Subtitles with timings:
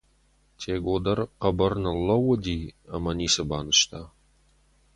[0.61, 2.59] Тего дӕр хъӕбӕр ныллӕууыди
[2.95, 4.01] ӕмӕ ницы банызта.